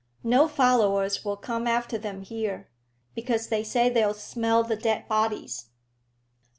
[0.23, 2.71] No followers will come after them here,
[3.13, 5.67] because they say they'll smell the dead bodies."